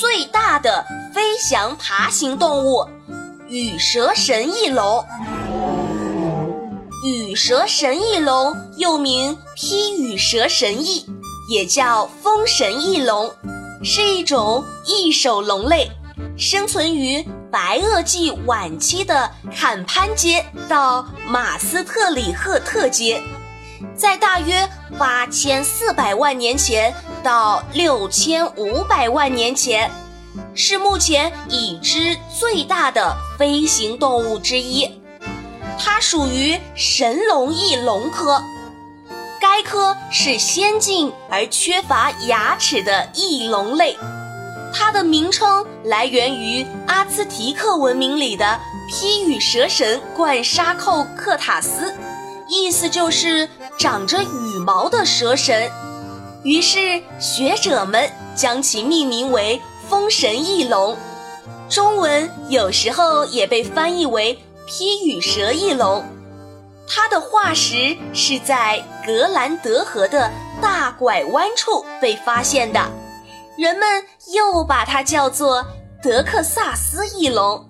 [0.00, 0.82] 最大的
[1.12, 2.88] 飞翔爬行动物——
[3.48, 5.04] 羽蛇神翼龙。
[7.04, 11.04] 羽蛇神翼龙又名披羽蛇神翼，
[11.50, 13.30] 也叫风神翼龙。
[13.84, 15.90] 是一种翼手龙类，
[16.34, 17.22] 生存于
[17.52, 23.22] 白垩纪晚期的坎潘阶到马斯特里赫特阶，
[23.94, 24.66] 在大约
[24.98, 29.90] 八千四百万年前到六千五百万年前，
[30.54, 34.90] 是目前已知最大的飞行动物之一。
[35.78, 38.42] 它属于神龙翼龙科。
[39.40, 43.96] 该科是先进而缺乏牙齿的翼龙类，
[44.72, 51.94] 它的名称来源于阿兹提克文明里的披羽蛇神冠沙寇克塔斯，
[52.48, 55.70] 意思就是长着羽毛的蛇神。
[56.42, 60.96] 于是学者们将其命名为风神翼龙，
[61.68, 66.02] 中文有时候也被翻译为披羽蛇翼龙。
[66.88, 70.30] 它的化石是在格兰德河的
[70.60, 72.80] 大拐弯处被发现的，
[73.56, 75.64] 人们又把它叫做
[76.02, 77.66] 德克萨斯翼龙。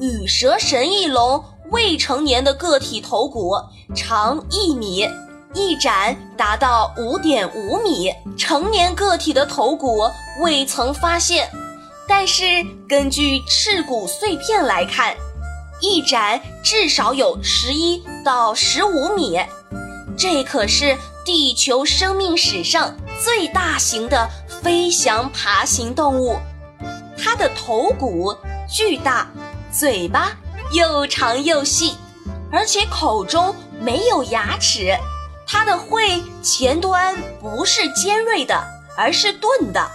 [0.00, 3.52] 羽蛇神翼龙未成年的个体头骨
[3.94, 5.06] 长一米，
[5.54, 10.10] 翼展达到五点五米，成年个体的头骨
[10.40, 11.50] 未曾发现，
[12.06, 12.44] 但是
[12.88, 15.14] 根据翅骨碎片来看。
[15.80, 19.38] 翼展至少有十一到十五米，
[20.16, 24.28] 这可是地球生命史上最大型的
[24.62, 26.36] 飞翔爬行动物。
[27.16, 28.34] 它的头骨
[28.68, 29.30] 巨大，
[29.70, 30.36] 嘴巴
[30.72, 31.94] 又长又细，
[32.50, 34.96] 而且口中没有牙齿。
[35.50, 38.62] 它的喙前端不是尖锐的，
[38.98, 39.90] 而是钝的。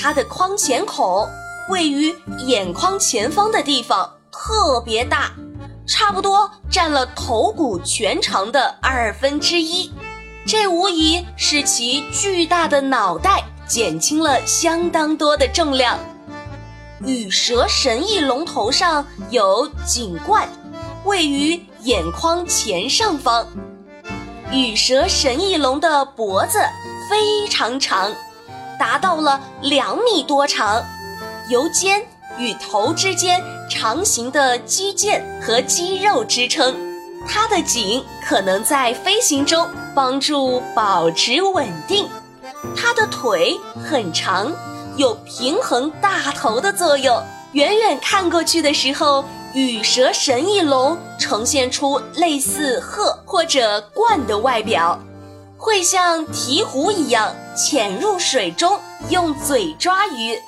[0.00, 1.28] 它的眶前孔
[1.68, 2.16] 位于
[2.46, 4.10] 眼眶前方的地方。
[4.32, 5.30] 特别大，
[5.86, 9.92] 差不多占了头骨全长的二分之一，
[10.46, 15.98] 这无疑是其巨大的脑袋减轻了相当多的重量。
[17.04, 20.48] 羽蛇神翼龙头上有颈冠，
[21.04, 23.46] 位于眼眶前上方。
[24.50, 26.58] 羽蛇神翼龙的脖子
[27.08, 28.10] 非常长，
[28.78, 30.82] 达到了两米多长，
[31.50, 32.02] 由肩。
[32.38, 36.72] 与头之间长形的肌腱和肌肉支撑，
[37.26, 42.08] 它的颈可能在飞行中帮助保持稳定。
[42.76, 44.52] 它的腿很长，
[44.96, 47.20] 有平衡大头的作用。
[47.52, 50.96] 远远看过去的时候，羽蛇神翼龙
[51.28, 54.98] 呈现出类似鹤或者鹳的外表，
[55.58, 58.80] 会像鹈鹕一样潜入水中，
[59.10, 60.38] 用嘴抓鱼。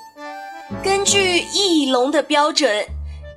[0.83, 2.83] 根据翼龙的标准，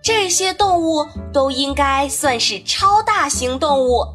[0.02, 4.06] 这些动物都应该算是超大型动物。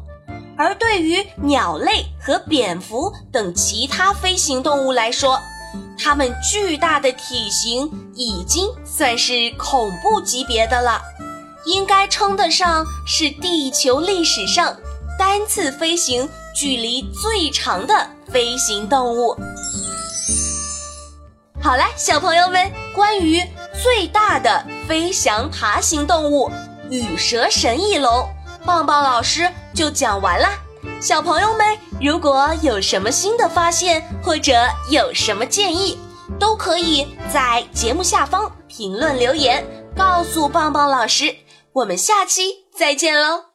[0.57, 5.39] 而对于鸟类和蝙蝠等其他飞行动物来说，
[5.99, 10.99] 它们巨大的体型已经算是恐怖级别的了，
[11.69, 14.75] 应该称得上是地球历史上
[15.19, 19.37] 单次飞行距离最长的飞行动物。
[21.61, 23.43] 好了，小朋友们，关于
[23.83, 26.49] 最大的飞翔爬行动物
[26.89, 28.27] 羽蛇神翼龙，
[28.65, 30.57] 棒棒老师就讲完啦。
[30.99, 34.53] 小朋友们，如果有什么新的发现或者
[34.89, 35.99] 有什么建议，
[36.39, 39.63] 都可以在节目下方评论留言，
[39.95, 41.35] 告诉棒棒老师。
[41.73, 43.48] 我们下期再见喽！